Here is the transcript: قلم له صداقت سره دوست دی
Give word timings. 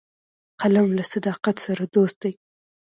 قلم 0.61 0.87
له 0.97 1.03
صداقت 1.13 1.55
سره 1.65 1.83
دوست 1.95 2.17
دی 2.23 2.31